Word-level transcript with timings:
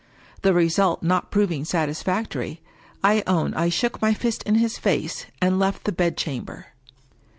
The 0.41 0.55
result 0.55 1.03
not 1.03 1.29
proving 1.29 1.63
satisfactory, 1.63 2.59
I 3.03 3.21
own 3.27 3.53
I 3.53 3.69
shook 3.69 4.01
my 4.01 4.15
fist 4.15 4.41
in 4.47 4.55
his 4.55 4.79
face, 4.79 5.27
and 5.39 5.59
left 5.59 5.83
the 5.83 5.91
bedchamber. 5.91 6.69